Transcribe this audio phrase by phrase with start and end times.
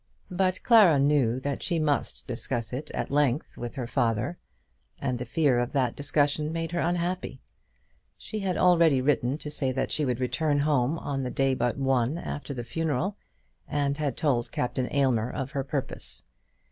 [0.31, 4.39] But Clara knew that she must discuss it at length with her father,
[4.99, 7.39] and the fear of that discussion made her unhappy.
[8.17, 11.77] She had already written to say that she would return home on the day but
[11.77, 13.15] one after the funeral,
[13.67, 16.23] and had told Captain Aylmer of her purpose.